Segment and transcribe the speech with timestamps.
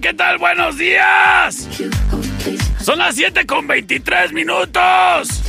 [0.00, 0.38] ¿Qué tal?
[0.38, 1.68] Buenos días.
[2.80, 5.42] Son las 7 con 23 minutos.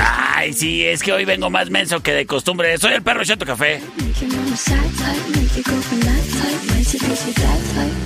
[0.00, 2.76] Ay, sí, es que hoy vengo más menso que de costumbre.
[2.78, 3.80] Soy el perro Chato Café.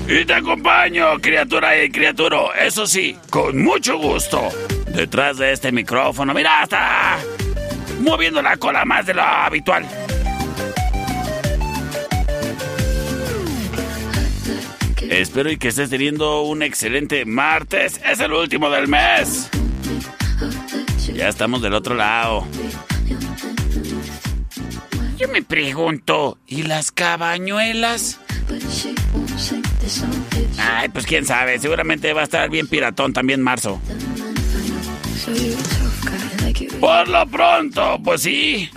[0.09, 2.55] Y te acompaño, criatura y criaturo.
[2.55, 4.49] Eso sí, con mucho gusto.
[4.89, 7.19] Detrás de este micrófono, mira, está
[8.01, 9.87] moviendo la cola más de lo habitual.
[15.11, 18.01] Espero y que estés teniendo un excelente martes.
[18.05, 19.49] Es el último del mes.
[21.15, 22.47] Ya estamos del otro lado.
[25.19, 28.19] Yo me pregunto, ¿y las cabañuelas?
[30.59, 33.81] Ay, pues quién sabe, seguramente va a estar bien piratón también marzo.
[36.81, 38.69] Por lo pronto, pues sí.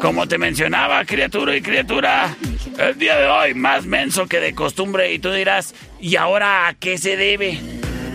[0.00, 2.36] Como te mencionaba, criatura y criatura,
[2.78, 6.74] el día de hoy más menso que de costumbre y tú dirás, ¿y ahora a
[6.74, 7.58] qué se debe?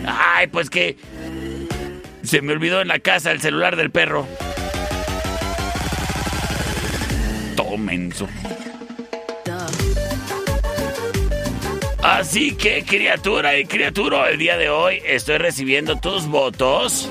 [0.08, 0.98] Ay, pues que
[2.24, 4.28] se me olvidó en la casa el celular del perro.
[7.56, 8.28] Todo menso.
[12.02, 17.10] Así que, criatura y criatura, el día de hoy estoy recibiendo tus votos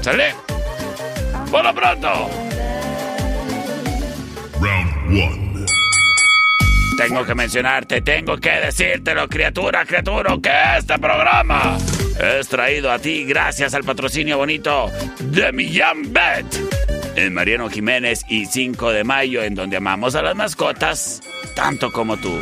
[0.00, 0.34] ¿Sale?
[1.50, 2.30] Por lo pronto.
[4.60, 5.48] Round 1.
[6.96, 11.78] Tengo que mencionarte, tengo que decírtelo, criatura, criatura, que este programa
[12.18, 14.90] es traído a ti gracias al patrocinio bonito
[15.20, 16.46] de Millán Bet.
[17.16, 21.20] En Mariano Jiménez y 5 de mayo, en donde amamos a las mascotas,
[21.54, 22.38] tanto como tú.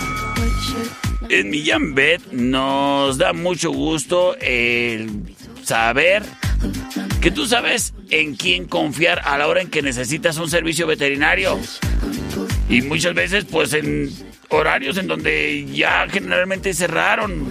[1.29, 6.23] En Millán Bet nos da mucho gusto el saber
[7.21, 11.59] que tú sabes en quién confiar a la hora en que necesitas un servicio veterinario.
[12.69, 14.11] Y muchas veces, pues en
[14.49, 17.51] horarios en donde ya generalmente cerraron.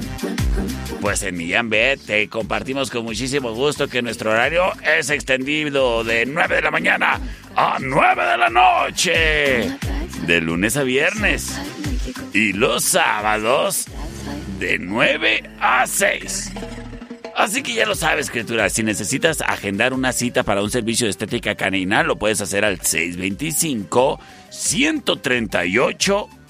[1.06, 6.26] Pues en Millán Bet te compartimos con muchísimo gusto que nuestro horario es extendido de
[6.26, 7.20] 9 de la mañana
[7.56, 9.70] a 9 de la noche.
[10.26, 11.62] De lunes a viernes.
[12.34, 13.86] Y los sábados
[14.58, 16.54] de 9 a 6.
[17.36, 18.68] Así que ya lo sabes, criatura.
[18.72, 22.82] Si necesitas agendar una cita para un servicio de estética canina, lo puedes hacer al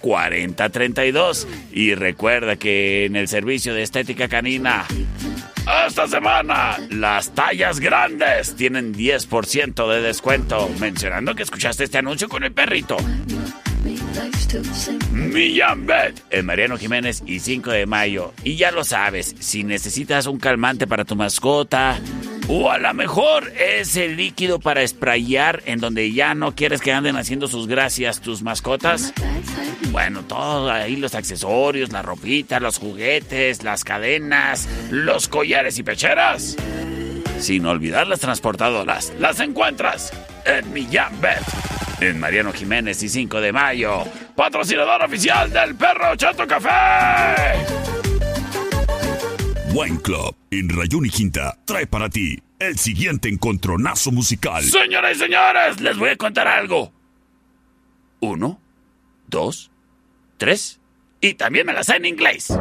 [0.06, 1.48] 625-138-4032.
[1.72, 4.86] Y recuerda que en el servicio de estética canina,
[5.88, 10.70] esta semana, las tallas grandes tienen 10% de descuento.
[10.80, 12.98] Mencionando que escuchaste este anuncio con el perrito.
[15.12, 18.34] Millán Bet en Mariano Jiménez y 5 de mayo.
[18.44, 22.00] Y ya lo sabes, si necesitas un calmante para tu mascota,
[22.48, 26.94] o a lo mejor es el líquido para sprayar en donde ya no quieres que
[26.94, 29.14] anden haciendo sus gracias tus mascotas.
[29.92, 36.56] Bueno, todo ahí los accesorios, la ropita, los juguetes, las cadenas, los collares y pecheras.
[37.40, 39.14] Sin olvidar las transportadoras.
[39.20, 40.12] Las encuentras
[40.46, 41.75] en Millán Bet.
[42.02, 44.04] En Mariano Jiménez y 5 de mayo.
[44.36, 47.66] Patrocinador oficial del Perro Chato Café.
[49.74, 54.64] Wine Club en Rayón y Quinta trae para ti el siguiente encontronazo musical.
[54.64, 56.92] Señoras y señores, les voy a contar algo.
[58.20, 58.60] Uno,
[59.28, 59.72] dos,
[60.38, 60.80] tres.
[61.22, 62.58] Y también me la sé en inglés.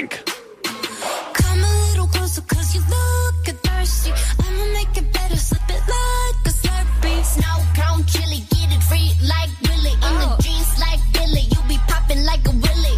[0.00, 0.12] Escuchamos a Blackpink.
[1.34, 4.12] Come a little closer cause you look thirsty.
[4.38, 7.24] I'ma make it better, slip it like a slurpee.
[7.24, 9.92] Snow cone chili, get it free like Willy.
[9.92, 10.36] In the oh.
[10.40, 12.96] jeans like Billy, you be popping like a willy.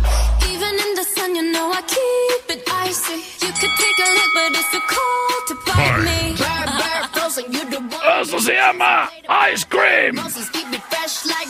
[0.50, 3.18] Even in the sun, you know I keep it icy.
[3.44, 6.36] You could take a look, but it's too cold to bite me.
[6.36, 7.06] Bird, bird, uh, uh, uh.
[7.08, 8.20] frozen, you the one.
[8.20, 9.08] Eso se llama
[9.50, 10.16] Ice Cream.
[10.16, 11.48] Roses keep it fresh like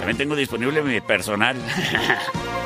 [0.00, 1.56] También tengo disponible mi personal.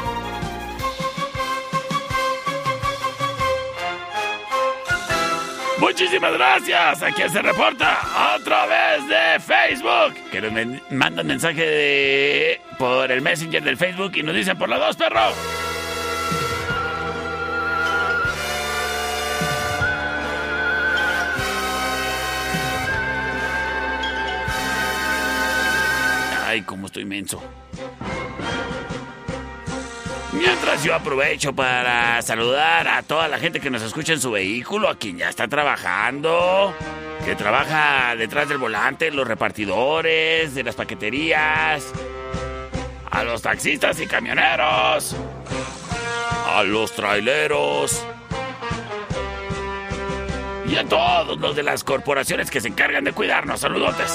[5.80, 7.98] Muchísimas gracias a quien se reporta
[8.34, 10.14] a través de Facebook.
[10.30, 10.52] Que nos
[10.90, 15.32] mandan mensaje de- por el Messenger del Facebook y nos dicen por la dos, perro.
[26.46, 27.42] Ay, cómo estoy menso.
[30.32, 34.88] Mientras yo aprovecho para saludar a toda la gente que nos escucha en su vehículo,
[34.88, 36.74] a quien ya está trabajando,
[37.24, 41.84] que trabaja detrás del volante, los repartidores de las paqueterías,
[43.10, 45.16] a los taxistas y camioneros,
[46.46, 48.04] a los traileros
[50.68, 53.60] y a todos los de las corporaciones que se encargan de cuidarnos.
[53.60, 54.12] Saludotes.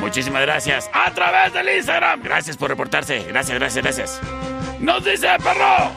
[0.00, 0.90] Muchísimas gracias.
[0.92, 2.22] A través del Instagram.
[2.22, 3.24] Gracias por reportarse.
[3.28, 4.20] Gracias, gracias, gracias.
[4.80, 5.90] Nos dice perro.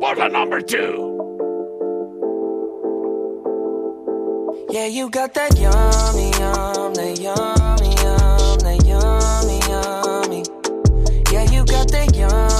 [0.00, 1.10] Por la number two.
[4.70, 10.44] Yeah, you got that yummy, yum, that yummy, yum, that yummy, yummy.
[11.32, 12.59] Yeah, you got that yummy,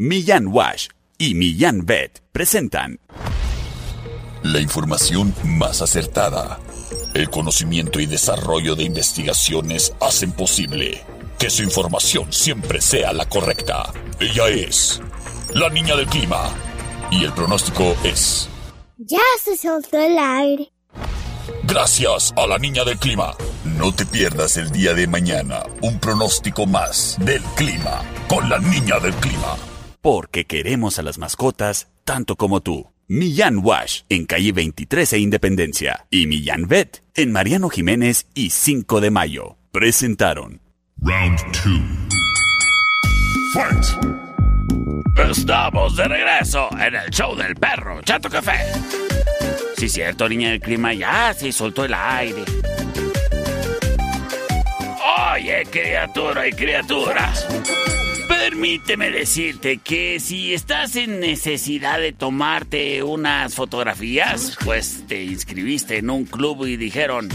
[0.00, 3.00] Millán Wash y Millán Vet presentan
[4.44, 6.60] La información más acertada.
[7.14, 11.02] El conocimiento y desarrollo de investigaciones hacen posible
[11.36, 13.92] que su información siempre sea la correcta.
[14.20, 15.00] Ella es
[15.52, 16.54] la niña del clima.
[17.10, 18.48] Y el pronóstico es...
[18.98, 20.70] Ya se soltó el aire.
[21.64, 23.34] Gracias a la niña del clima.
[23.64, 29.00] No te pierdas el día de mañana un pronóstico más del clima con la niña
[29.00, 29.56] del clima.
[30.00, 32.90] Porque queremos a las mascotas tanto como tú.
[33.08, 39.00] Millán Wash en calle 23 e Independencia y Millán Vet en Mariano Jiménez y 5
[39.00, 39.56] de Mayo.
[39.72, 40.60] Presentaron.
[41.00, 42.08] Round 2.
[43.54, 44.18] Fight!
[45.30, 48.58] Estamos de regreso en el show del perro Chato Café.
[49.76, 52.42] Sí, cierto, niña del clima, ya se soltó el aire.
[55.32, 57.46] Oye, criatura y criaturas.
[58.38, 66.08] Permíteme decirte que si estás en necesidad de tomarte unas fotografías, pues te inscribiste en
[66.08, 67.28] un club y dijeron,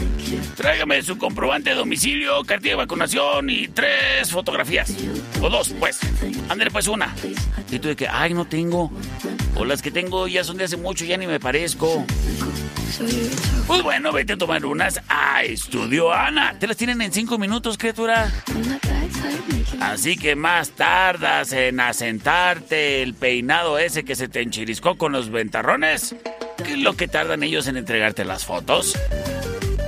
[0.55, 4.95] tráigame su comprobante de domicilio, cartilla de vacunación y tres fotografías.
[5.41, 5.99] O dos, pues.
[6.49, 7.13] Ándale, pues una.
[7.69, 8.91] Y tú de que, ay, no tengo.
[9.55, 12.05] O las que tengo ya son de hace mucho, ya ni me parezco.
[13.67, 16.57] Pues bueno, vete a tomar unas a Estudio Ana.
[16.59, 18.31] Te las tienen en cinco minutos, criatura.
[19.79, 25.29] Así que más tardas en asentarte el peinado ese que se te enchiriscó con los
[25.29, 26.15] ventarrones.
[26.63, 28.97] ¿Qué es lo que tardan ellos en entregarte las fotos?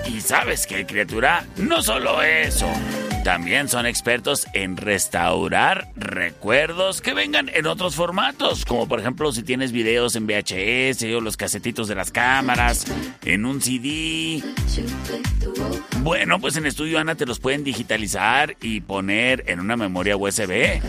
[0.07, 2.69] Y sabes que, criatura, no solo eso.
[3.25, 9.41] También son expertos en restaurar recuerdos que vengan en otros formatos, como por ejemplo si
[9.41, 12.85] tienes videos en VHS o los casetitos de las cámaras,
[13.23, 14.43] en un CD.
[16.01, 20.79] Bueno, pues en Estudio Ana te los pueden digitalizar y poner en una memoria USB.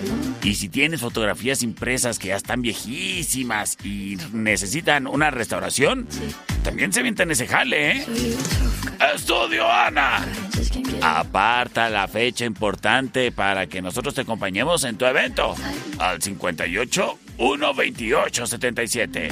[0.42, 6.06] Y si tienes fotografías impresas que ya están viejísimas y necesitan una restauración,
[6.62, 8.06] también se avientan ese jale, ¿eh?
[9.14, 10.24] Estudio Ana.
[11.02, 15.54] Aparta la fecha importante para que nosotros te acompañemos en tu evento
[15.98, 19.28] al 58 128 77.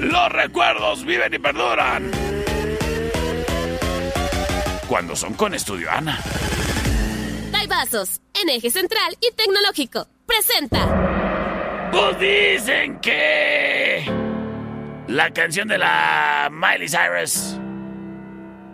[0.00, 2.10] Los recuerdos viven y perduran.
[4.88, 6.18] Cuando son con Estudio Ana.
[7.66, 10.06] Vasos, en eje central y tecnológico.
[10.26, 11.90] Presenta.
[11.90, 14.04] Pues dicen que
[15.08, 17.56] la canción de la Miley Cyrus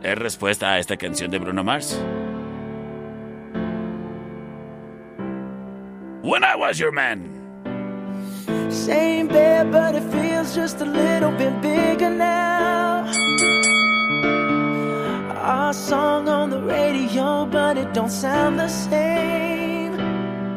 [0.03, 2.01] es respuesta a esta canción de Bruno Mars.
[6.23, 7.39] When I Was Your Man.
[8.71, 13.07] Same bed, but it feels just a little bit bigger now.
[15.43, 19.39] Our song on the radio, but it don't sound the same.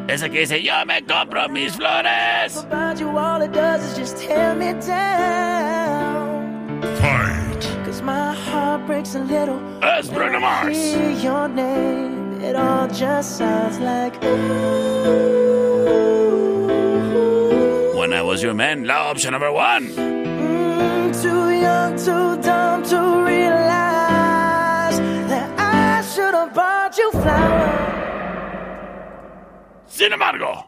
[0.08, 2.64] Esa que dice, yo me compro mis flores.
[2.64, 6.11] About you, all it does is just tear me down.
[8.02, 9.58] My heart breaks a little.
[9.80, 10.76] Bruno when I Mars.
[10.76, 14.32] hear your name, it all just sounds like ooh.
[17.98, 19.86] When I Was Your Man, la option number one.
[19.88, 24.98] Mm, too young, too dumb to realize
[25.30, 27.78] that I should have bought you flowers.
[29.86, 30.64] Sin embargo,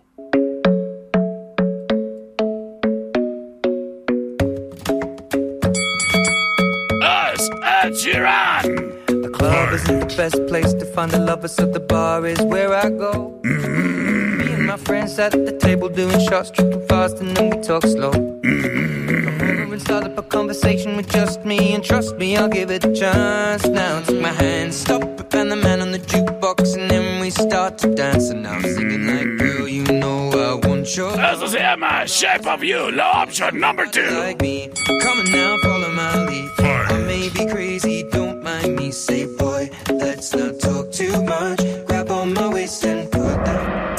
[7.94, 9.06] Ed Sheeran.
[9.06, 12.74] The club isn't the best place to find the lovers, so the bar is where
[12.74, 13.38] I go.
[13.42, 14.38] Mm-hmm.
[14.38, 17.82] Me and my friends at the table doing shots, tripping fast, and then we talk
[17.82, 18.10] slow.
[18.10, 19.38] Mm-hmm.
[19.38, 22.70] Come over and start up a conversation with just me, and trust me, I'll give
[22.70, 23.64] it a chance.
[23.66, 25.02] Now take my hand, stop
[25.34, 28.30] and the man on the jukebox, and then we start to dance.
[28.30, 32.46] And now I'm singing like, girl, you know I want your Eso se llama Shape
[32.46, 34.08] of You, la opción number two.
[34.10, 34.70] like me.
[35.02, 36.50] Come on now, follow my lead.
[36.58, 38.90] I may crazy, don't mind me.
[38.90, 41.60] Say, boy, let's not talk too much.
[41.86, 43.98] Grab on my waist and put that.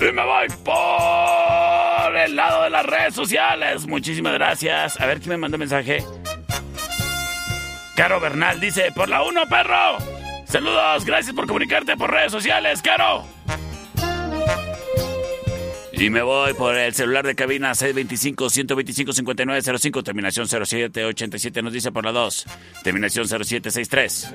[0.00, 3.86] Y me voy por el lado de las redes sociales.
[3.86, 5.00] Muchísimas gracias.
[5.00, 6.04] A ver quién me manda mensaje.
[7.96, 9.98] Caro Bernal dice, por la 1, perro.
[10.46, 13.37] Saludos, gracias por comunicarte por redes sociales, Caro.
[15.98, 22.12] Y me voy por el celular de cabina 625-125-5905, terminación 0787, nos dice por la
[22.12, 22.46] 2,
[22.84, 24.32] terminación 0763.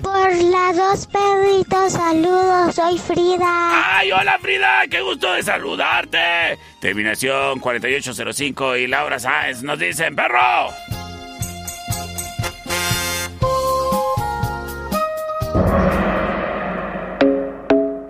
[0.00, 3.98] Por la dos perritos, saludos, soy Frida.
[3.98, 4.82] ¡Ay, hola Frida!
[4.88, 6.56] ¡Qué gusto de saludarte!
[6.80, 10.68] Terminación 4805 y Laura Sáenz nos dicen, ¡perro!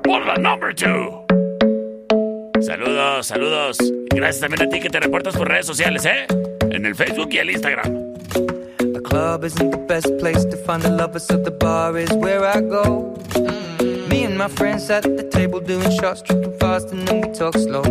[0.03, 1.24] Por la number two.
[2.67, 3.77] Saludos, saludos.
[4.09, 6.27] Gracias también a ti que te reportas por redes sociales, ¿eh?
[6.71, 8.15] En el Facebook y el Instagram.
[8.79, 12.43] The club isn't the best place to find the lovers, so the bar is where
[12.43, 13.19] I go.
[14.09, 17.55] Me and my friends at the table doing shots, tripping fast, and then we talk
[17.55, 17.83] slow.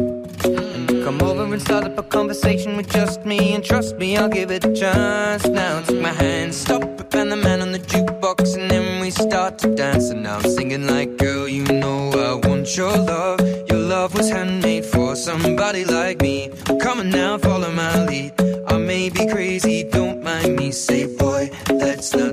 [1.04, 4.50] Come over and start up a conversation with just me, and trust me, I'll give
[4.50, 5.46] it a chance.
[5.46, 6.84] Now take my hand, stop
[7.16, 8.72] and the man on the jukebox, and
[9.14, 10.10] start to dance.
[10.10, 13.40] And now I'm singing like, girl, you know I want your love.
[13.70, 16.52] Your love was handmade for somebody like me.
[16.82, 18.34] Come on now, follow my lead.
[18.68, 20.72] I may be crazy, don't mind me.
[20.72, 22.33] Say, boy, let's not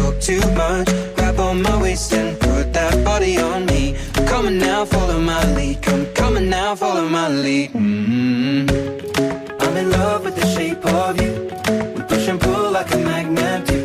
[6.71, 7.73] now, follow my lead.
[7.73, 8.69] mm
[9.59, 11.31] I'm in love with the shape of you.
[11.95, 13.79] We push and pull like a magnet do.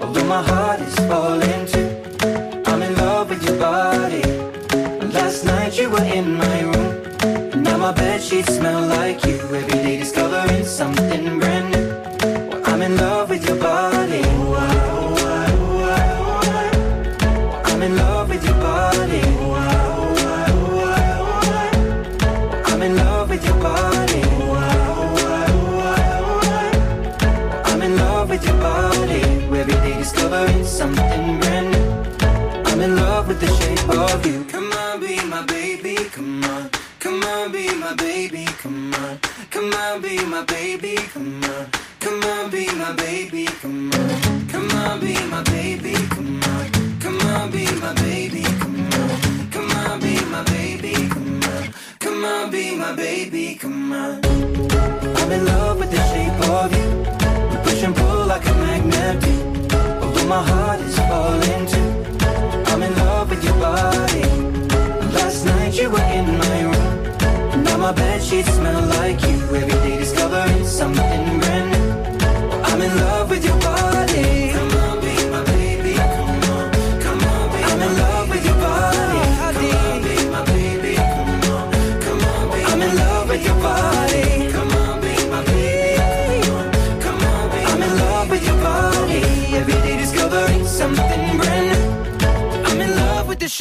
[0.00, 1.88] Although my heart is falling too.
[2.70, 4.22] I'm in love with your body.
[5.16, 7.62] Last night you were in my room.
[7.62, 9.36] Now my bed sheets smell like you.
[9.60, 11.55] Every day discovering something brand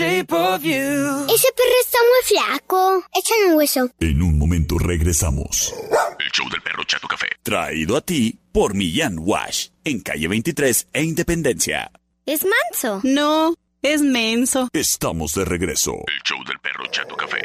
[0.05, 1.25] shape of you.
[1.33, 3.03] Ese perro está muy flaco.
[3.13, 3.89] Échale un hueso.
[3.99, 5.73] En un momento regresamos.
[6.19, 7.27] El show del perro Chato Café.
[7.43, 9.69] Traído a ti por Millán Wash.
[9.83, 11.91] En calle 23 e Independencia.
[12.25, 13.01] Es manso.
[13.03, 14.69] No, es menso.
[14.73, 15.93] Estamos de regreso.
[15.93, 17.41] El show del perro Chato Café.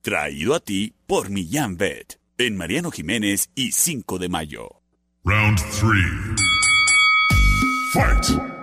[0.00, 2.18] Traído a ti por Millán Vet.
[2.38, 4.80] En Mariano Jiménez y 5 de mayo.
[5.24, 5.92] Round 3.
[7.92, 8.61] Fight.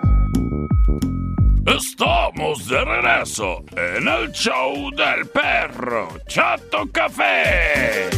[1.80, 8.10] Estamos de regreso en el show del perro Chato Café.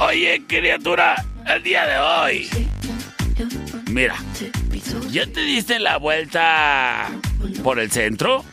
[0.00, 2.48] Oye, criatura, el día de hoy.
[3.88, 4.16] Mira,
[5.10, 7.08] ¿ya te diste la vuelta
[7.62, 8.44] por el centro?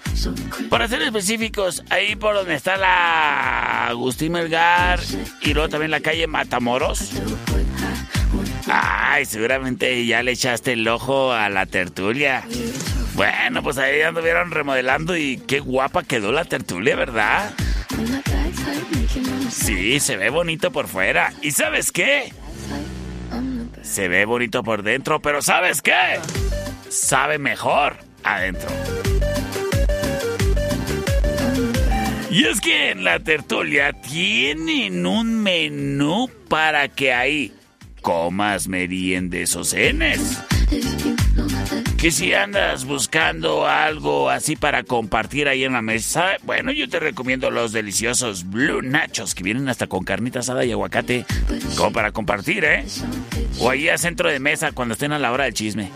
[0.69, 5.01] Para ser específicos, ahí por donde está la Agustín Melgar
[5.41, 7.11] y luego también la calle Matamoros.
[8.75, 12.43] Ay, seguramente ya le echaste el ojo a la tertulia.
[13.13, 17.53] Bueno, pues ahí anduvieron remodelando y qué guapa quedó la tertulia, ¿verdad?
[19.51, 21.31] Sí, se ve bonito por fuera.
[21.43, 22.33] ¿Y sabes qué?
[23.83, 26.19] Se ve bonito por dentro, pero ¿sabes qué?
[26.89, 28.69] Sabe mejor adentro.
[32.31, 37.53] Y es que en la tertulia tienen un menú para que ahí
[38.03, 40.39] comas, meriendes o cenes.
[41.97, 46.99] Que si andas buscando algo así para compartir ahí en la mesa, bueno, yo te
[46.99, 51.25] recomiendo los deliciosos Blue Nachos que vienen hasta con carnita asada y aguacate,
[51.77, 52.85] como para compartir, ¿eh?
[53.59, 55.89] O ahí a centro de mesa cuando estén a la hora del chisme.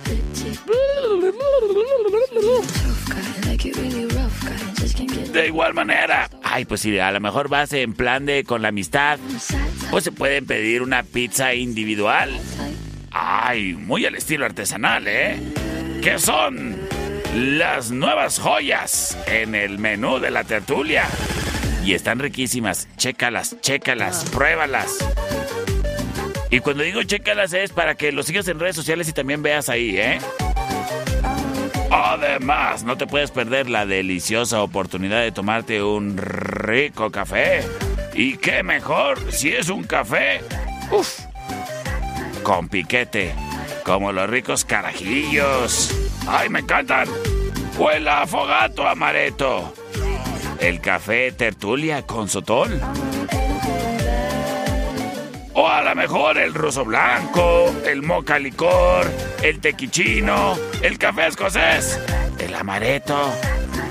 [5.33, 8.69] De igual manera, ay, pues si a lo mejor vas en plan de con la
[8.69, 9.19] amistad,
[9.89, 12.31] pues se pueden pedir una pizza individual.
[13.11, 15.39] Ay, muy al estilo artesanal, ¿eh?
[16.01, 16.77] ¿Qué son?
[17.35, 21.05] Las nuevas joyas en el menú de la tertulia.
[21.83, 22.87] Y están riquísimas.
[22.97, 24.97] Chécalas, chécalas, pruébalas.
[26.49, 29.69] Y cuando digo chécalas es para que los sigas en redes sociales y también veas
[29.69, 30.19] ahí, ¿eh?
[31.89, 37.63] Además, no te puedes perder la deliciosa oportunidad de tomarte un rico café.
[38.13, 40.41] Y qué mejor si es un café.
[40.91, 41.19] Uf,
[42.43, 43.33] con piquete,
[43.83, 45.93] como los ricos carajillos.
[46.27, 47.07] ¡Ay, me encantan!
[47.77, 49.73] O el afogato amaretto.
[50.59, 52.81] El café tertulia con sotol.
[55.59, 61.99] O a lo mejor el ruso blanco, el moca licor, el tequichino, el café escocés,
[62.37, 63.33] el amaretto,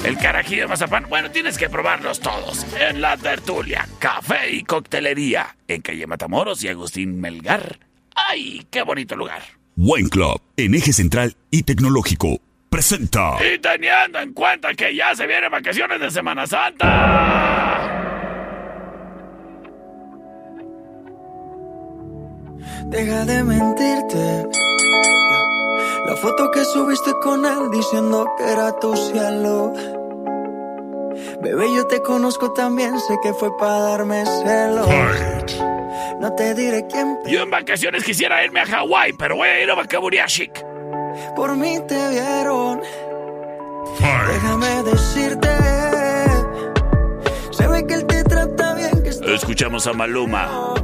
[0.05, 1.07] el carajillo de mazapán.
[1.09, 6.69] Bueno, tienes que probarlos todos en la tertulia, café y coctelería, en calle Matamoros y
[6.69, 7.81] Agustín Melgar.
[8.15, 9.43] ¡Ay, qué bonito lugar!
[9.77, 10.41] Wine Club.
[10.57, 12.39] En eje central y tecnológico.
[12.71, 13.39] Presenta.
[13.45, 17.76] Y teniendo en cuenta que ya se vienen vacaciones de Semana Santa.
[22.89, 24.47] Deja de mentirte.
[26.07, 29.73] La foto que subiste con él diciendo que era tu cielo.
[31.43, 34.89] Bebé, yo te conozco también, sé que fue para darme celos.
[36.21, 39.71] No te diré quién, Yo en vacaciones quisiera irme a Hawái, pero voy a ir
[39.71, 40.65] a Bacaburia Chic.
[41.35, 42.81] por mí te vieron.
[44.01, 45.49] Déjame decirte.
[47.51, 50.75] Se ve que él te trata bien, que Escuchamos a Maluma.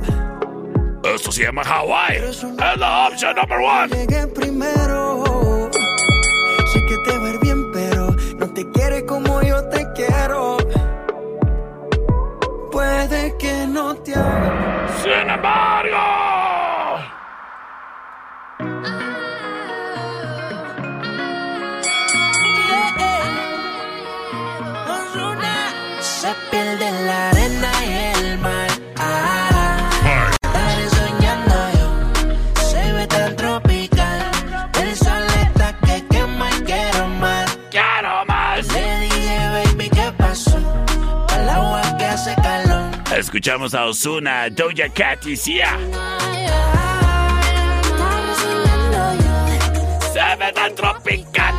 [1.04, 2.16] Esto se llama Hawái.
[2.16, 2.42] Es
[2.78, 3.88] la opción number one.
[3.88, 5.70] Llegué primero.
[6.72, 10.56] Sé que te va bien, pero no te quiere como yo te quiero.
[12.70, 14.86] Puede que no te haga.
[15.02, 16.31] Sin embargo.
[43.32, 45.78] Escuchamos a Osuna, Doja Cat y Sia.
[50.12, 51.54] Se ve tan tropical.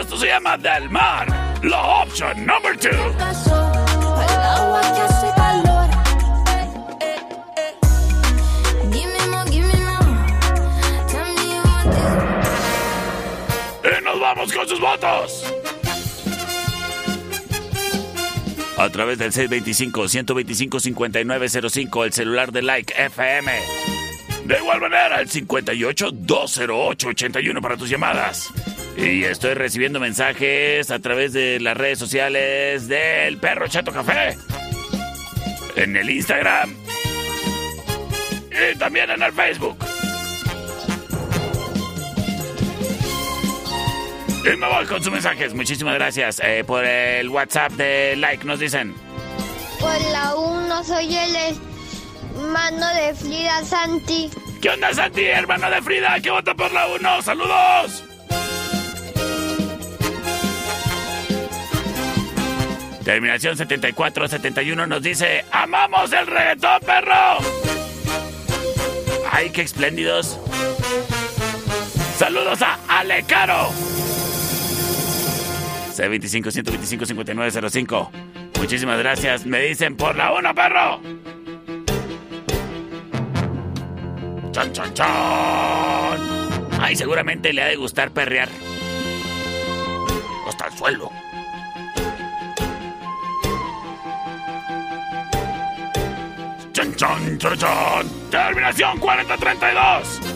[0.00, 1.26] Esto se llama Del Mar.
[1.64, 2.90] La option number two.
[13.82, 15.55] Y nos vamos con sus votos.
[18.76, 23.50] A través del 625-125-5905, el celular de Like FM.
[24.44, 28.52] De igual manera, el 58-208-81 para tus llamadas.
[28.98, 34.36] Y estoy recibiendo mensajes a través de las redes sociales del Perro Chato Café.
[35.74, 36.74] En el Instagram.
[38.50, 39.85] Y también en el Facebook.
[44.46, 45.54] Y me voy con sus mensajes.
[45.54, 48.44] Muchísimas gracias eh, por el WhatsApp de Like.
[48.44, 48.94] Nos dicen.
[49.80, 51.36] Por la 1 soy el
[52.36, 54.30] hermano de Frida Santi.
[54.62, 56.20] ¿Qué onda, Santi, hermano de Frida?
[56.22, 57.22] ¿Qué vota por la 1?
[57.22, 58.04] ¡Saludos!
[63.04, 67.38] Terminación 7471 nos dice: ¡Amamos el reggaetón, perro!
[69.30, 70.38] ¡Ay, qué espléndidos!
[72.16, 74.05] ¡Saludos a Alecaro!
[75.96, 78.10] C25-125-5905.
[78.58, 79.46] Muchísimas gracias.
[79.46, 81.00] Me dicen por la 1, perro.
[84.52, 86.18] ¡Chan, chan, chan!
[86.80, 88.48] Ay, seguramente le ha de gustar perrear.
[90.48, 91.10] Hasta el suelo.
[96.72, 98.06] ¡Chan, chan, chan, chan!
[98.30, 100.35] ¡Terminación 4032!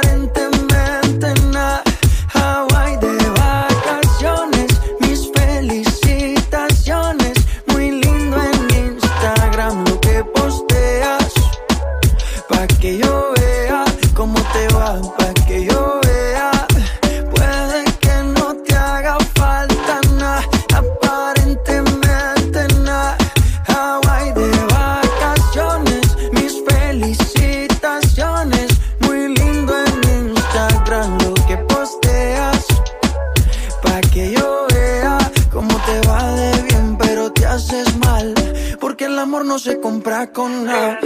[39.51, 40.97] no se compra con nada.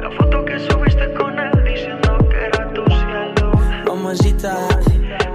[0.00, 3.52] La foto que subiste con él diciendo que era tu cielo.
[3.84, 4.56] Mamacita,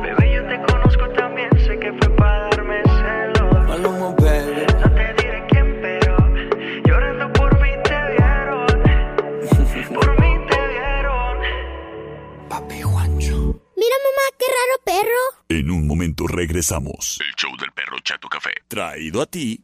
[0.02, 3.68] Bebé, yo te conozco también, sé que fue para darme celos.
[3.68, 4.66] Maluma, baby.
[4.82, 6.18] No te diré quién, pero
[6.84, 8.66] llorando por mí te vieron.
[9.94, 11.38] Por mí te vieron.
[12.50, 13.38] Papi Juancho.
[13.78, 15.22] Mira, mamá, qué raro perro.
[15.50, 17.20] En un momento regresamos.
[17.22, 18.54] El show del perro Chato Café.
[18.68, 19.64] Traído a ti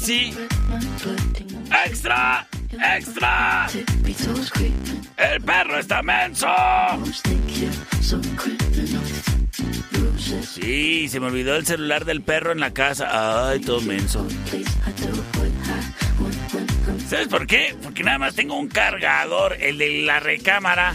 [0.00, 0.34] Sí.
[1.86, 2.46] ¡Extra!
[2.96, 3.66] ¡Extra!
[5.16, 6.48] ¡El perro está menso!
[10.44, 13.50] Sí, se me olvidó el celular del perro en la casa.
[13.50, 14.26] Ay, todo menso.
[17.08, 17.74] ¿Sabes por qué?
[17.82, 20.94] Porque nada más tengo un cargador, el de la recámara.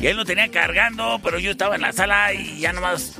[0.00, 3.18] Y él lo tenía cargando, pero yo estaba en la sala y ya nomás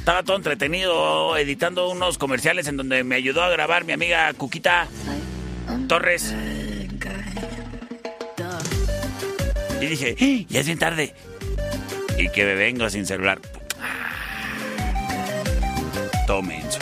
[0.00, 4.88] estaba todo entretenido editando unos comerciales en donde me ayudó a grabar mi amiga Cuquita
[5.88, 6.34] Torres.
[9.80, 10.46] Y dije, "¡Eh!
[10.48, 11.14] ya es bien tarde.
[12.18, 13.40] Y que me vengo sin celular.
[16.26, 16.78] Tómense.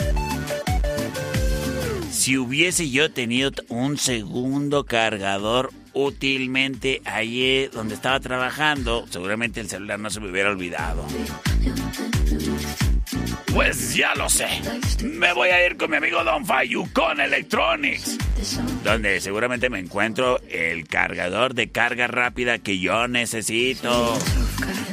[2.09, 9.99] Si hubiese yo tenido un segundo cargador útilmente allí donde estaba trabajando, seguramente el celular
[9.99, 11.05] no se me hubiera olvidado.
[13.53, 14.47] Pues ya lo sé.
[15.03, 18.17] Me voy a ir con mi amigo Don Fayu con Electronics.
[18.83, 24.17] Donde seguramente me encuentro el cargador de carga rápida que yo necesito.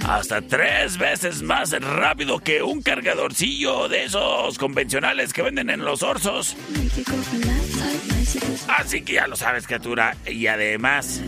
[0.09, 6.03] Hasta tres veces más rápido que un cargadorcillo de esos convencionales que venden en los
[6.03, 6.57] orsos.
[8.69, 10.17] Así que ya lo sabes, criatura.
[10.27, 11.21] Y además,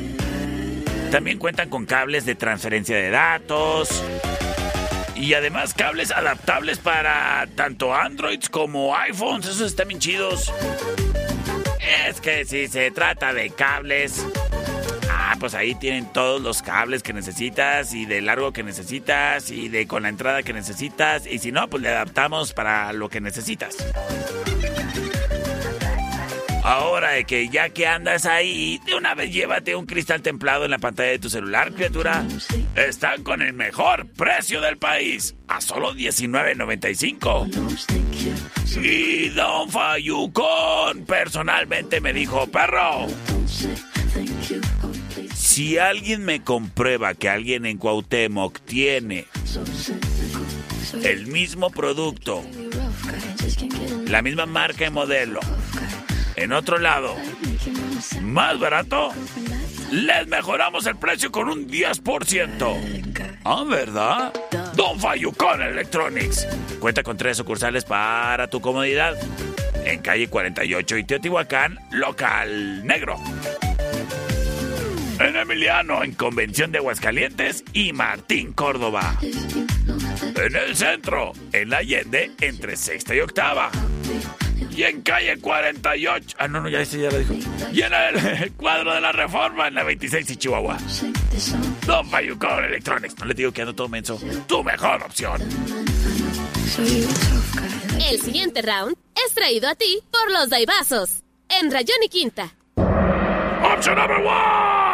[1.11, 4.03] también cuentan con cables de transferencia de datos.
[5.19, 9.47] Y además cables adaptables para tanto Androids como iPhones.
[9.47, 10.53] Esos están bien chidos.
[12.07, 14.25] Es que si se trata de cables...
[15.11, 19.69] Ah, pues ahí tienen todos los cables que necesitas y de largo que necesitas y
[19.69, 21.27] de con la entrada que necesitas.
[21.27, 23.77] Y si no, pues le adaptamos para lo que necesitas.
[26.69, 30.71] Ahora de que ya que andas ahí, de una vez llévate un cristal templado en
[30.71, 32.27] la pantalla de tu celular, criatura.
[32.77, 38.83] Están con el mejor precio del país, a solo $19.95.
[38.83, 43.07] Y Don Fayucón personalmente me dijo, perro,
[45.35, 49.25] si alguien me comprueba que alguien en Cuauhtémoc tiene
[51.03, 52.45] el mismo producto,
[54.07, 55.41] la misma marca y modelo,
[56.39, 57.17] en otro lado,
[58.23, 59.11] más barato,
[59.91, 63.39] les mejoramos el precio con un 10%.
[63.45, 64.33] Ah, ¿verdad?
[64.75, 66.47] Don Fayucón Electronics.
[66.79, 69.17] Cuenta con tres sucursales para tu comodidad.
[69.85, 73.17] En calle 48 y Teotihuacán, local negro.
[75.19, 79.19] En Emiliano, en Convención de Aguascalientes y Martín Córdoba.
[79.21, 83.73] En el centro, en la Allende, entre sexta y octava.
[84.79, 86.37] Y en calle 48.
[86.39, 87.35] Ah, no, no, ya ese ya lo dijo.
[87.73, 90.79] Y en el cuadro de la reforma en la 26 y Chihuahua.
[91.85, 93.19] Don Fayucón Electronics.
[93.19, 94.21] No le digo que ando todo menso.
[94.47, 95.43] Tu mejor opción.
[98.09, 101.25] El siguiente round es traído a ti por los Daibazos.
[101.49, 102.55] En Rayón y Quinta.
[102.77, 104.88] Option number one.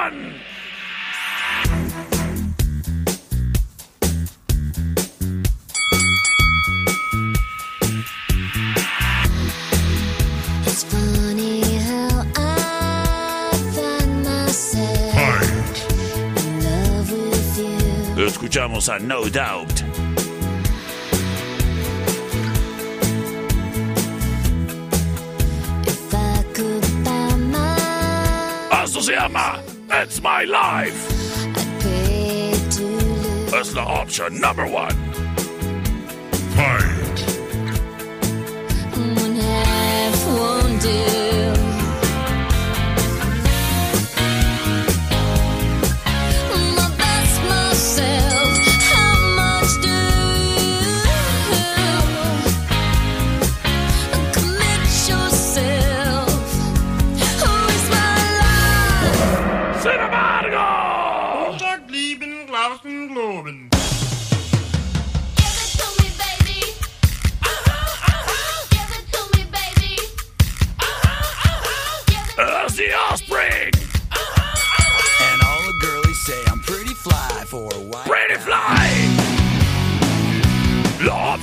[18.45, 19.83] Escuchamos a No Doubt.
[26.13, 31.11] I could buy my, Esto se llama It's My Life.
[31.57, 33.55] I'd pay to lose.
[33.55, 34.95] Es la opción number one.
[36.55, 37.05] Fight!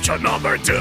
[0.02, 0.74] Option number two.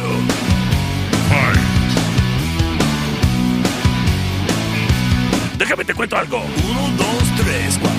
[5.59, 6.39] Déjame te cuento algo.
[6.39, 7.03] 1, 2,
[7.37, 7.89] 3, 4,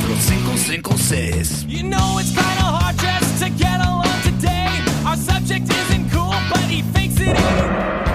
[0.58, 1.64] 5, 5, 6.
[1.68, 4.66] You know it's kind of hard just to get along today.
[5.06, 8.11] Our subject isn't cool, but he fakes it in.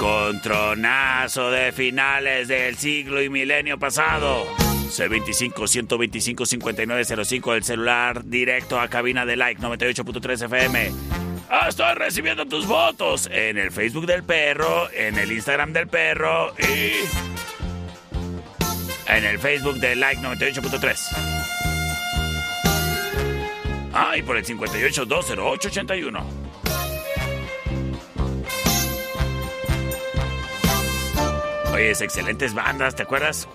[0.00, 4.46] Encontronazo de finales del siglo y milenio pasado.
[4.56, 10.90] C25-125-5905 el celular directo a cabina de like 98.3 FM.
[11.50, 16.54] Ah, Estoy recibiendo tus votos en el Facebook del perro, en el Instagram del perro
[16.58, 16.92] y
[19.06, 20.96] en el Facebook de like 98.3.
[23.92, 26.24] Ah, y por el 58-208-81.
[31.80, 33.48] Oye, es excelentes bandas, ¿te acuerdas?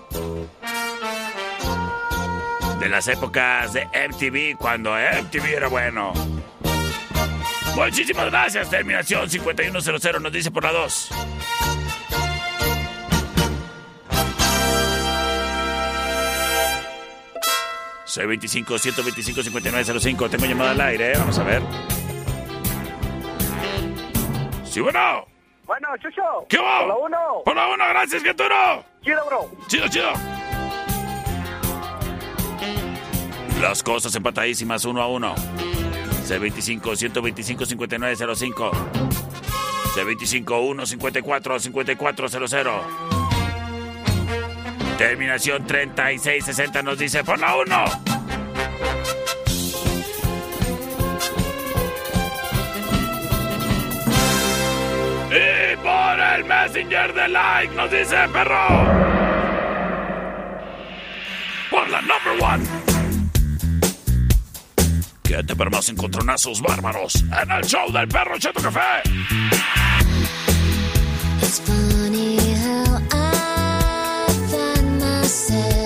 [2.80, 6.12] De las épocas de MTV, cuando MTV era bueno.
[7.76, 11.08] Muchísimas gracias, terminación 5100 nos dice por la 2.
[18.06, 20.30] Soy 25 125 5905.
[20.30, 21.16] Tengo llamada al aire, ¿eh?
[21.16, 21.62] vamos a ver.
[24.64, 25.35] Sí, bueno.
[25.66, 26.22] Bueno, Chucho.
[26.48, 26.78] ¿Qué va?
[26.80, 27.42] Por la uno.
[27.44, 28.84] Por la uno, gracias, Geturo.
[29.02, 29.50] Chido, bro.
[29.66, 30.12] Chido, chido.
[33.60, 35.34] Las cosas empatadísimas uno a uno.
[36.26, 38.70] C25 125 5905.
[39.94, 42.74] C25 154 5400.
[44.98, 48.15] Terminación 3660 nos dice por la 1.
[56.36, 58.68] El Messenger de like nos dice perro.
[61.70, 62.66] Por la number one.
[65.22, 69.02] Quédate para más encontronazos bárbaros en el show del perro Cheto Café.
[71.42, 75.85] It's funny how I find myself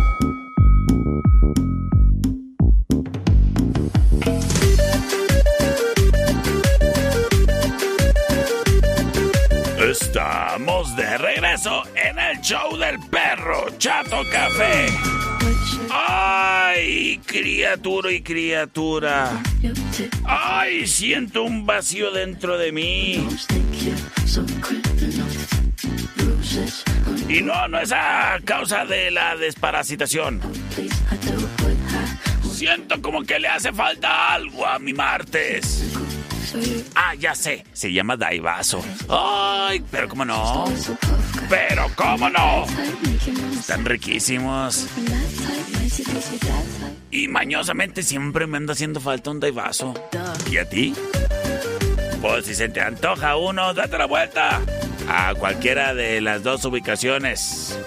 [10.11, 14.87] Estamos de regreso en el show del perro Chato Café.
[15.89, 19.41] ¡Ay, criatura y criatura!
[20.25, 23.25] ¡Ay, siento un vacío dentro de mí!
[27.29, 30.41] Y no, no es a causa de la desparasitación.
[32.51, 35.85] Siento como que le hace falta algo a mi martes.
[36.95, 38.83] Ah, ya sé, se llama Daivaso.
[39.09, 40.65] Ay, pero cómo no.
[41.49, 42.65] Pero cómo no.
[43.59, 44.87] Están riquísimos.
[47.09, 49.93] Y mañosamente siempre me anda haciendo falta un Daivaso.
[50.49, 50.93] ¿Y a ti?
[52.21, 54.61] Pues si se te antoja uno, date la vuelta
[55.09, 57.77] a cualquiera de las dos ubicaciones.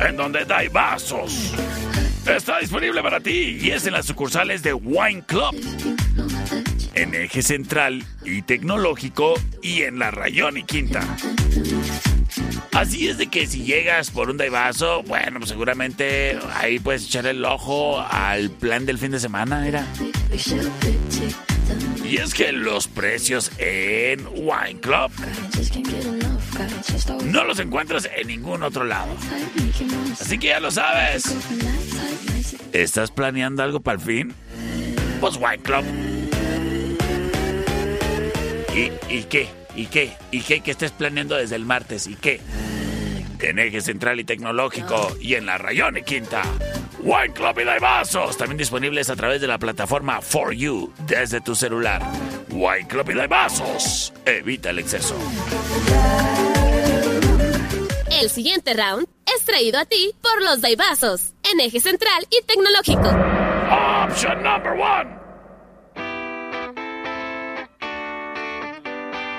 [0.00, 1.52] En donde Daivasos.
[2.26, 5.56] Está disponible para ti y es en las sucursales de Wine Club
[6.94, 11.00] en eje central y tecnológico y en la Rayón y Quinta.
[12.72, 17.26] Así es de que si llegas por un daivaso, bueno, pues seguramente ahí puedes echar
[17.26, 19.86] el ojo al plan del fin de semana, era.
[22.04, 25.12] Y es que los precios en Wine Club
[27.24, 29.14] no los encuentras en ningún otro lado.
[30.20, 31.24] Así que ya lo sabes.
[32.72, 34.34] ¿Estás planeando algo para el fin?
[35.20, 35.84] Pues Wine Club.
[38.74, 39.48] ¿Y, ¿Y qué?
[39.74, 40.16] ¿Y qué?
[40.30, 42.06] ¿Y qué que estés planeando desde el martes?
[42.06, 42.40] ¿Y qué?
[43.40, 46.42] En eje central y tecnológico y en la Rayón y Quinta.
[47.02, 51.54] Wine Club y Daivasos, también disponibles a través de la plataforma For You desde tu
[51.54, 52.02] celular.
[52.50, 55.16] Wine Club y Daivasos, evita el exceso.
[58.20, 63.08] El siguiente round es traído a ti por los Daibazos, en eje central y tecnológico.
[64.08, 65.19] Option number one.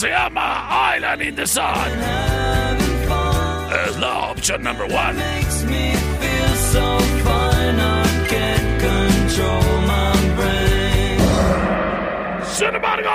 [0.00, 0.06] sun.
[0.06, 1.64] Esto se llama Island in the Sun.
[1.64, 5.16] Having fun Es la opción number one.
[5.16, 7.80] makes me feel so fine.
[7.80, 11.20] I can't control my brain.
[12.44, 13.10] Sin embargo,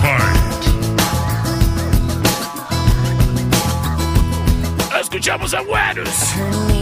[0.00, 0.38] Fight!
[5.00, 6.77] escuchamos a Werus.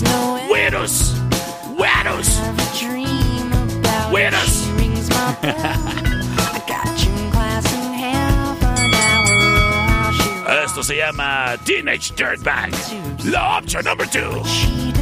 [0.00, 1.12] There's no Weirdos!
[1.76, 2.40] Weirdos!
[4.10, 4.66] Weirdos!
[10.64, 12.70] Esto se llama Teenage Dirtbag.
[13.24, 14.99] La opción número 2.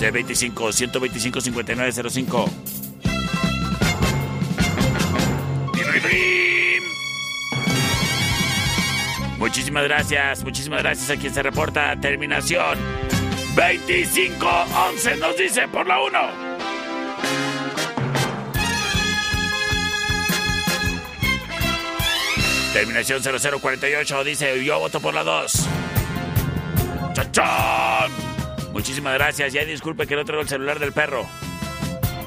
[0.00, 2.50] C25 125 5905.
[9.36, 11.94] Muchísimas gracias, muchísimas gracias a quien se reporta.
[12.00, 12.78] Terminación
[13.54, 16.51] 2511 nos dice por la 1.
[22.72, 25.68] Terminación 0048 dice, yo voto por la 2.
[27.12, 28.10] ¡Chachán!
[28.72, 29.52] Muchísimas gracias.
[29.52, 31.26] Ya disculpe que no traigo el celular del perro.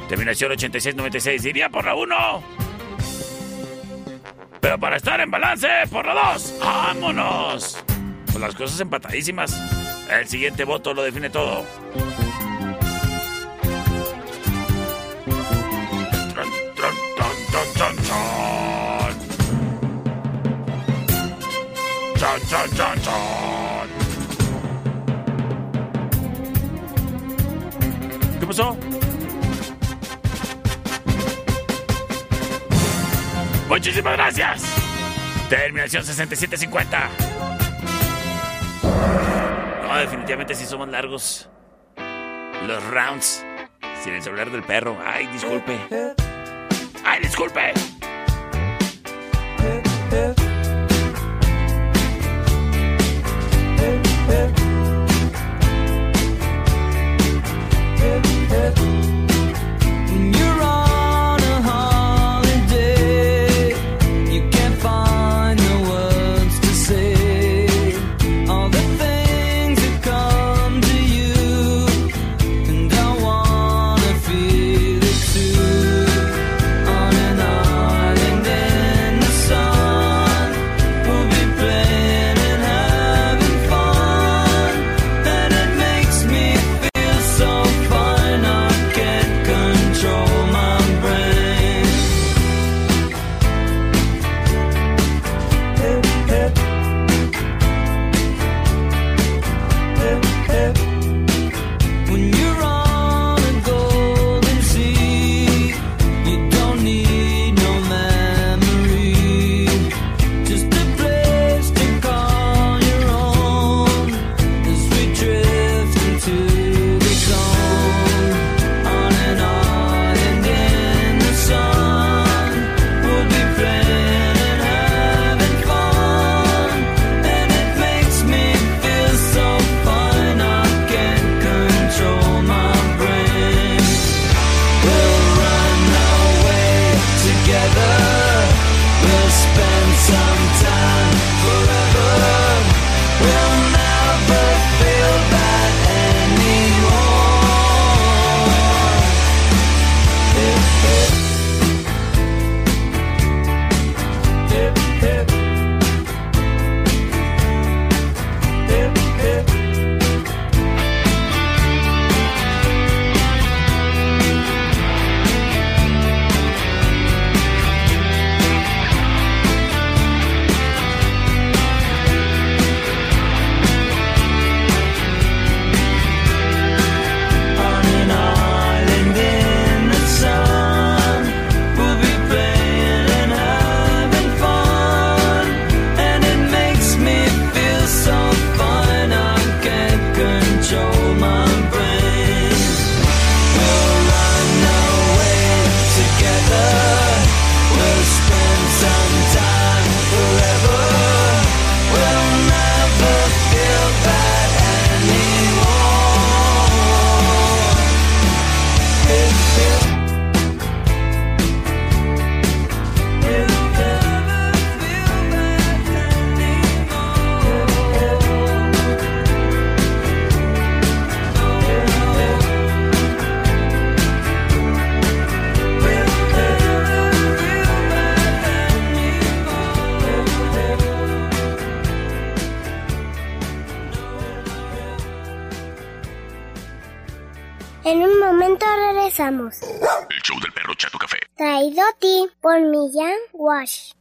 [0.07, 1.41] Terminación 8696.
[1.41, 2.43] Diría por la 1.
[4.61, 6.59] Pero para estar en balance, por la 2.
[6.59, 7.83] ¡Vámonos!
[8.27, 9.59] Pues las cosas empatadísimas.
[10.11, 11.65] El siguiente voto lo define todo.
[16.33, 16.95] Tron, tron,
[17.73, 18.54] tron,
[22.25, 23.87] chan, chan, chan, chan.
[28.39, 28.77] ¿Qué pasó?
[33.69, 34.63] Muchísimas gracias.
[35.49, 37.09] Terminación 6750.
[39.87, 41.47] No, definitivamente sí somos largos.
[42.65, 43.45] Los rounds.
[44.03, 44.97] Sin el celular del perro.
[45.03, 45.79] Ay, disculpe.
[47.03, 47.73] Ay, disculpe.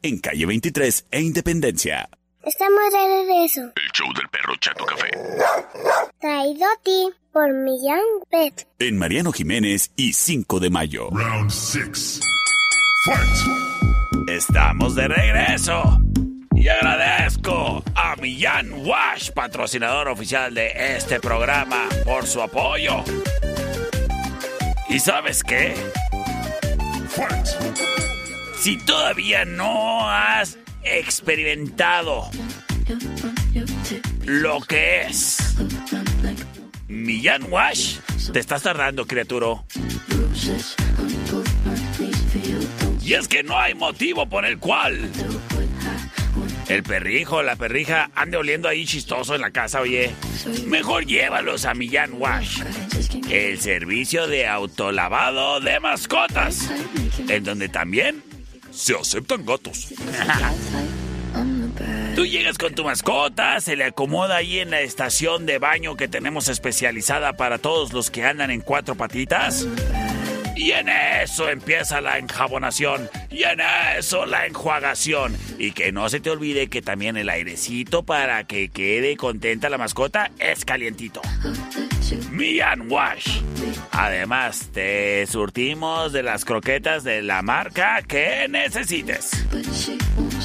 [0.03, 2.09] En calle 23 e Independencia.
[2.43, 3.61] Estamos de regreso.
[3.77, 5.11] El show del perro Chato Café.
[6.21, 8.67] Traído a ti por Millán Pet.
[8.81, 11.09] En Mariano Jiménez y 5 de mayo.
[11.11, 12.21] Round 6.
[13.07, 14.29] Fight.
[14.29, 16.01] Estamos de regreso.
[16.57, 23.05] Y agradezco a Millán Wash, patrocinador oficial de este programa, por su apoyo.
[24.89, 25.75] ¿Y sabes qué?
[27.09, 28.04] Fight.
[28.65, 32.31] Si todavía no has experimentado
[34.25, 35.55] lo que es
[36.89, 37.99] Millán Wash,
[38.33, 39.63] te estás tardando, criatura.
[43.03, 45.11] Y es que no hay motivo por el cual
[46.69, 50.11] el perrijo, la perrija ande oliendo ahí chistoso en la casa, oye.
[50.67, 52.63] Mejor llévalos a Millán Wash,
[53.29, 56.71] el servicio de autolavado de mascotas,
[57.29, 58.23] en donde también
[58.75, 59.89] se aceptan gatos.
[62.15, 66.07] Tú llegas con tu mascota, se le acomoda ahí en la estación de baño que
[66.07, 69.67] tenemos especializada para todos los que andan en cuatro patitas.
[70.57, 73.09] Y en eso empieza la enjabonación.
[73.31, 73.61] Y en
[73.99, 75.37] eso la enjuagación.
[75.59, 79.79] Y que no se te olvide que también el airecito para que quede contenta la
[79.79, 81.21] mascota es calientito.
[82.31, 83.41] Mian Wash.
[83.91, 89.31] Además, te surtimos de las croquetas de la marca que necesites.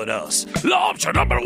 [0.00, 0.46] About Us.
[1.12, 1.39] Number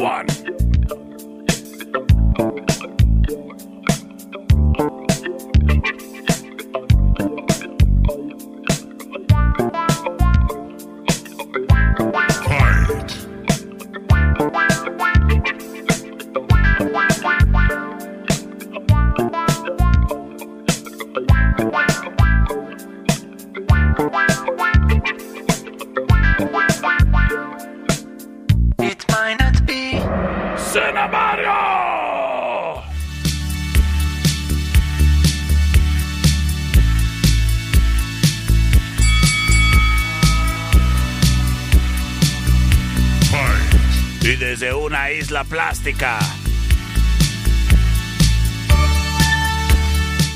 [45.85, 46.19] isla plástica.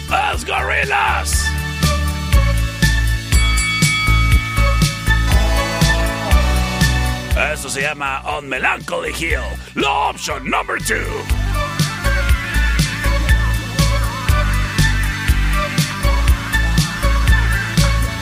[0.08, 1.44] ¡Los gorilas!
[7.52, 9.40] Eso se llama On Melancholy Hill.
[9.74, 10.96] La opción number two.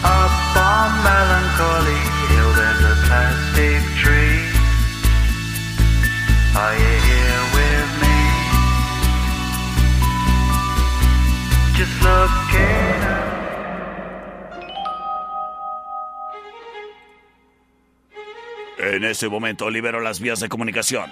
[0.04, 2.52] up on melancholy hill.
[2.54, 4.56] There's a plastic tree.
[6.56, 6.95] Are
[18.78, 21.10] En ese momento libero las vías de comunicación.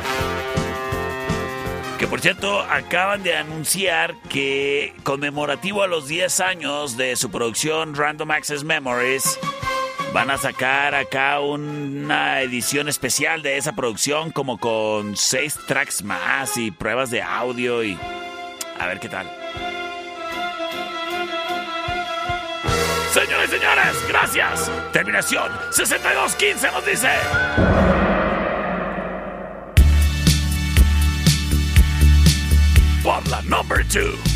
[2.02, 7.94] Que por cierto, acaban de anunciar que conmemorativo a los 10 años de su producción
[7.94, 9.38] Random Access Memories,
[10.12, 16.56] van a sacar acá una edición especial de esa producción como con 6 tracks más
[16.56, 17.96] y pruebas de audio y
[18.80, 19.30] a ver qué tal.
[23.12, 24.72] Señores y señores, gracias.
[24.92, 28.11] Terminación 6215 nos dice.
[33.02, 34.31] Por la number 2.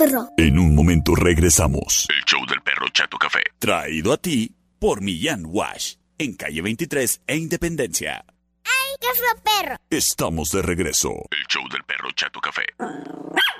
[0.00, 0.28] Perro!
[0.38, 2.06] En un momento regresamos.
[2.08, 3.40] El show del perro Chato Café.
[3.58, 8.24] Traído a ti por Millán Wash, en calle 23 e Independencia.
[8.64, 9.76] ¡Ay, qué feo perro!
[9.90, 11.10] Estamos de regreso.
[11.30, 12.64] El show del perro Chato Café.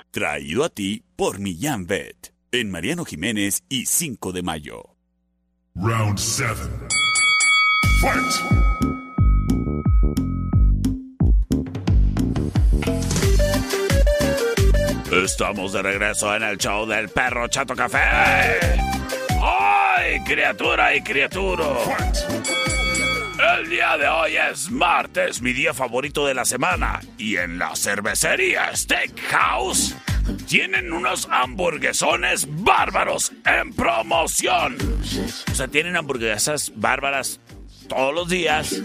[0.09, 4.95] Traído a ti por Millán Vet, en Mariano Jiménez y 5 de mayo.
[5.75, 6.55] Round 7.
[8.01, 8.90] Fight!
[15.23, 17.99] Estamos de regreso en el show del perro Chato Café.
[19.39, 21.77] ¡Ay, criatura y criaturo!
[23.59, 27.01] El día de hoy es martes, mi día favorito de la semana.
[27.19, 29.95] Y en la cervecería Steakhouse
[30.47, 34.75] tienen unos hamburguesones bárbaros en promoción.
[35.51, 37.39] O sea, tienen hamburguesas bárbaras
[37.91, 38.81] todos los días,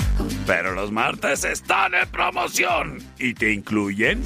[0.48, 4.20] pero los martes están en promoción y te incluyen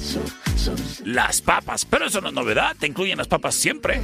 [1.05, 1.85] las papas.
[1.85, 4.01] Pero eso no es novedad, te incluyen las papas siempre.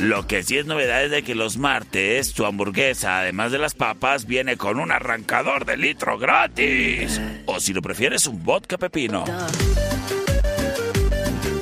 [0.00, 3.72] Lo que sí es novedad es de que los martes tu hamburguesa, además de las
[3.72, 7.18] papas, viene con un arrancador de litro gratis.
[7.46, 9.24] O si lo prefieres, un vodka pepino.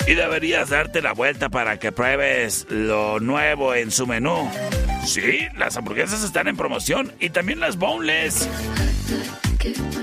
[0.08, 4.50] Y deberías darte la vuelta para que pruebes lo nuevo en su menú.
[5.04, 8.48] Sí, las hamburguesas están en promoción y también las boneless.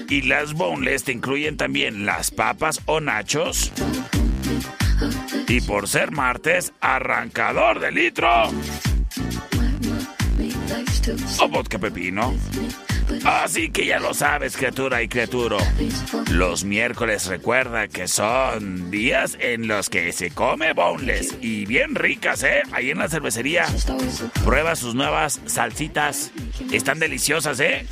[0.10, 3.72] Y las boneless te incluyen también las papas o nachos.
[5.48, 8.50] Y por ser martes, arrancador de litro.
[11.40, 12.36] O vodka pepino.
[13.26, 15.58] Así que ya lo sabes, criatura y criaturo.
[16.32, 22.44] Los miércoles recuerda que son días en los que se come boneless y bien ricas,
[22.44, 22.62] ¿eh?
[22.72, 23.66] Ahí en la cervecería.
[24.44, 26.32] Prueba sus nuevas salsitas.
[26.72, 27.86] Están deliciosas, ¿eh?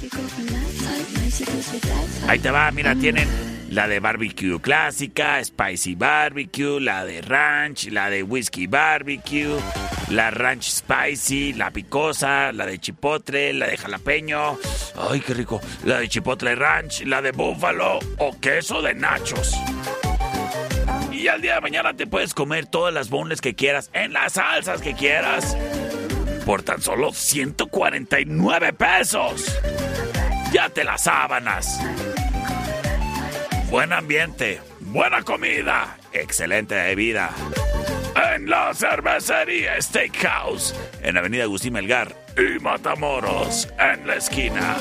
[2.27, 3.27] Ahí te va, mira, tienen
[3.69, 9.57] la de barbecue clásica, spicy barbecue, la de ranch, la de whisky barbecue,
[10.09, 14.57] la ranch spicy, la picosa, la de chipotle, la de jalapeño.
[15.09, 15.59] Ay, qué rico.
[15.83, 19.53] La de chipotle ranch, la de búfalo o queso de nachos.
[21.11, 24.33] Y al día de mañana te puedes comer todas las boneless que quieras en las
[24.33, 25.57] salsas que quieras
[26.45, 29.59] por tan solo 149 pesos.
[30.51, 31.79] Ya te las sábanas.
[33.69, 37.31] Buen ambiente, buena comida, excelente bebida.
[38.33, 44.77] En la cervecería Steakhouse, en Avenida Agustín Melgar y Matamoros, en la esquina.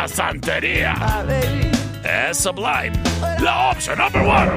[0.08, 0.94] llama santería.
[2.04, 2.92] Es Sublime.
[3.40, 4.50] La opción number one.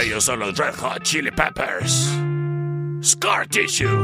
[0.00, 2.10] Ellos son los Red Hot Chili Peppers.
[3.02, 4.02] Scar Tissue.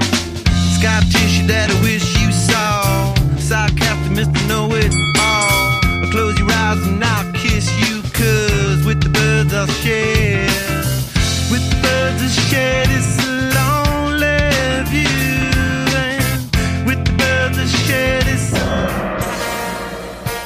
[0.78, 3.14] Scar tissue that I wish you saw.
[3.38, 4.48] Sarcastic Mr.
[4.48, 5.80] Know It All.
[6.10, 10.17] Close your eyes and I'll kiss you, cause with the birds I'll share.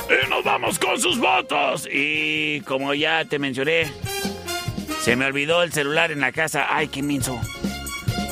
[0.09, 1.89] Y nos vamos con sus votos.
[1.91, 3.91] Y como ya te mencioné,
[5.01, 6.67] se me olvidó el celular en la casa.
[6.69, 7.41] Ay, qué minso.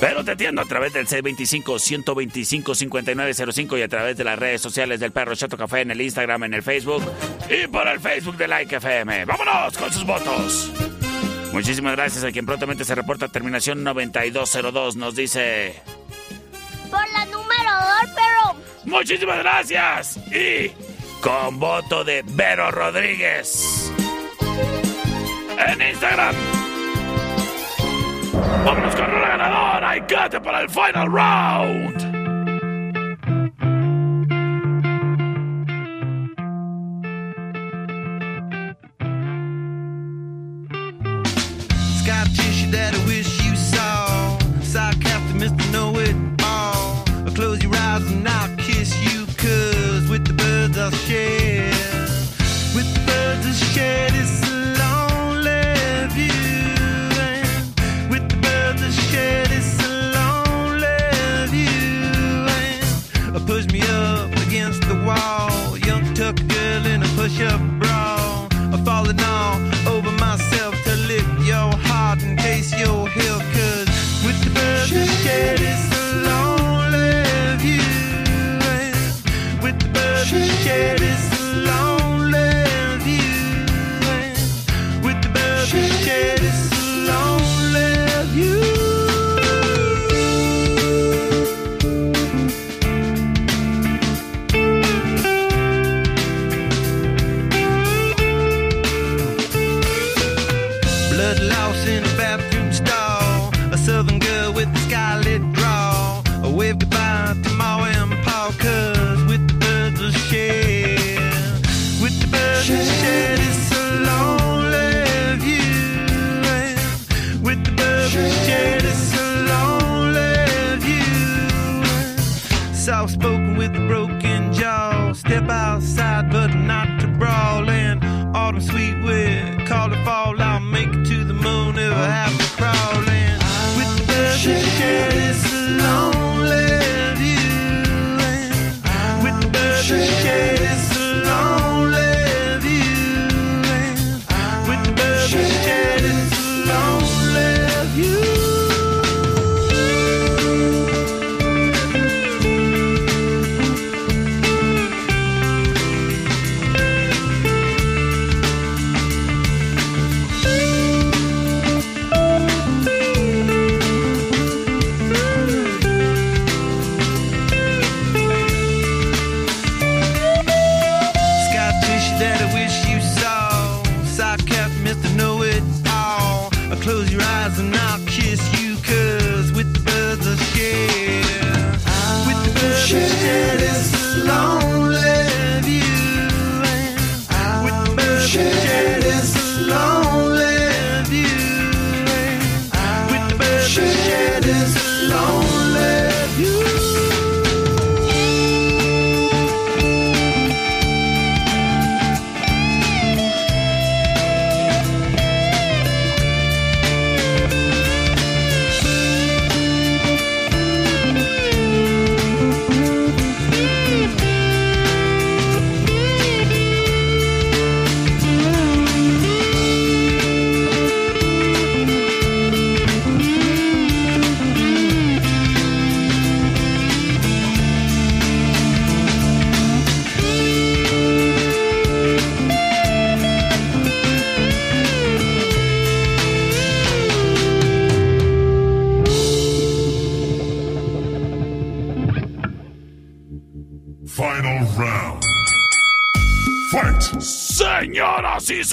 [0.01, 5.13] Pero te atiendo a través del C25-125-5905 y a través de las redes sociales del
[5.13, 7.03] Perro Chato Café en el Instagram, en el Facebook
[7.51, 9.27] y por el Facebook de Like FM.
[9.27, 10.90] ¡Vámonos con sus votos!
[11.53, 14.97] Muchísimas gracias a quien prontamente se reporta terminación 9202.
[14.97, 15.75] Nos dice...
[16.91, 20.17] Por la número dos, pero Muchísimas gracias.
[20.33, 20.71] Y
[21.21, 23.93] con voto de Vero Rodríguez.
[25.69, 26.35] En Instagram.
[28.65, 29.97] Vámonos con la ganadora.
[29.97, 32.00] Y quédate para el final round.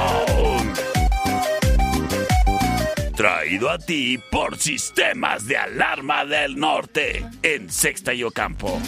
[3.16, 8.80] Traído a ti por Sistemas de Alarma del Norte en Sexta y Ocampo.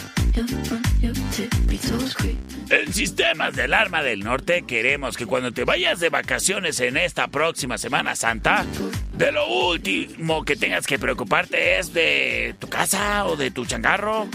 [2.69, 7.27] En Sistemas de Alarma del Norte queremos que cuando te vayas de vacaciones en esta
[7.27, 8.65] próxima Semana Santa,
[9.17, 14.27] de lo último que tengas que preocuparte es de tu casa o de tu changarro.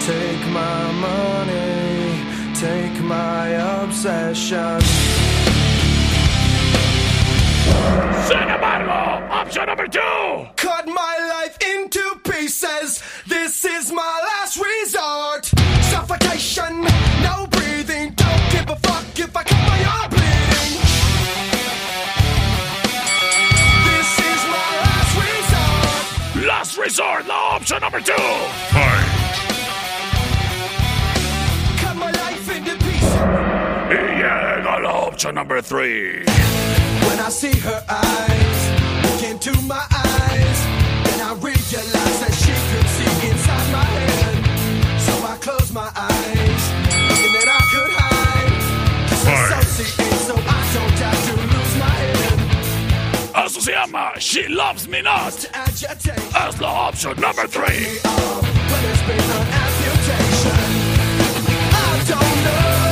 [0.00, 3.48] Take my money, take my
[3.82, 4.80] obsession.
[8.28, 8.92] Sin embargo,
[9.32, 10.46] option number two.
[10.56, 13.02] Cut my life into pieces.
[13.26, 15.46] This is my last resort.
[15.90, 16.82] Suffocation,
[17.22, 18.12] no breathing.
[18.14, 20.72] Don't give a fuck if I cut my arm bleeding.
[23.88, 26.46] This is my last resort.
[26.46, 27.28] Last resort.
[27.28, 28.12] Option number two.
[28.70, 29.23] Cut
[35.14, 36.24] option number three.
[37.06, 38.60] When I see her eyes,
[39.04, 40.58] look into my eyes.
[41.12, 44.34] And I realized that she could see inside my head.
[45.06, 46.62] So I closed my eyes,
[47.08, 48.58] thinking that I could hide.
[49.10, 53.44] Disassociate so I don't have to lose my head.
[53.46, 55.46] Eso se llama She Loves Me Not.
[55.54, 58.00] Es the option number three.
[58.02, 60.58] But it's been an amputation.
[61.70, 62.83] I don't know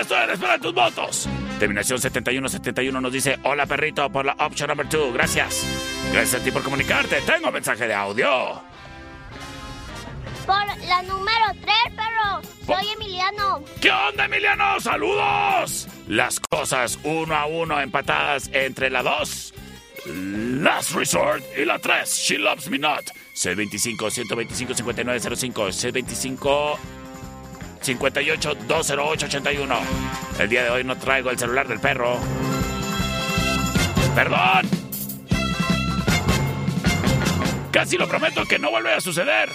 [0.00, 1.28] Estoy en espera tus votos.
[1.60, 5.14] Terminación 7171 nos dice, hola perrito, por la option number 2.
[5.14, 5.64] Gracias.
[6.12, 7.20] Gracias a ti por comunicarte.
[7.20, 8.60] Tengo mensaje de audio.
[10.44, 12.42] Por la número 3, perro.
[12.66, 13.62] Soy Emiliano.
[13.80, 14.80] ¿Qué onda, Emiliano?
[14.80, 15.86] ¡Saludos!
[16.12, 19.54] Las cosas uno a uno empatadas entre la 2,
[20.60, 23.12] Last Resort, y la 3, She Loves Me Not.
[23.34, 26.76] C25-125-5905, C25...
[27.82, 29.78] 58-208-81.
[30.38, 32.18] El día de hoy no traigo el celular del perro.
[34.14, 34.68] ¡Perdón!
[37.70, 39.48] Casi lo prometo que no vuelve a suceder.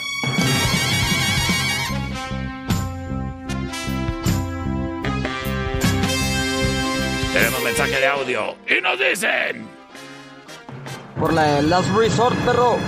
[7.37, 9.69] Tenemos mensaje de audio y nos dicen...
[11.19, 12.79] Por la Last Resort, perro.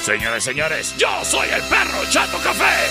[0.00, 2.86] Señores, señores, yo soy el perro Chato Café.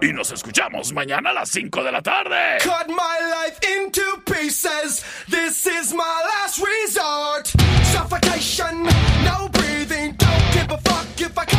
[0.00, 2.58] Y nos escuchamos mañana a las 5 de la tarde.
[2.64, 5.04] Cut my life into pieces.
[5.28, 7.46] This is my last resort.
[7.92, 8.82] Suffocation,
[9.24, 10.16] no breathing.
[10.16, 11.55] Don't give a fuck if I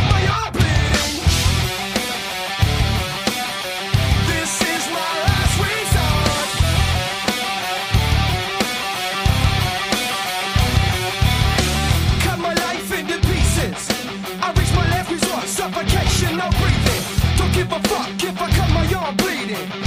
[17.70, 19.87] give a fuck if I cut my arm bleeding.